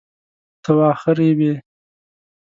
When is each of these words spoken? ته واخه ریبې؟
ته 0.63 0.71
واخه 0.79 1.11
ریبې؟ 1.17 1.53